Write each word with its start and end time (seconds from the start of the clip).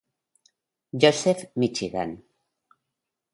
Joseph, 1.03 1.45
Michigan. 1.55 2.23